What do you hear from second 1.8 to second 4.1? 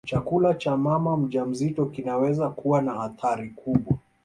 kinaweza kuwa na athari kubwa